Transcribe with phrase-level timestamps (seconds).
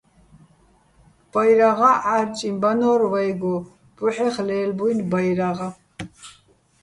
[1.31, 3.55] ბაჲრაღა́ ჺა́რჭიჼ ბანო́რ ვაჲგო,
[3.97, 5.59] ბუჰ̦ეხ ლე́ლბუჲნი ბაჲრაღ.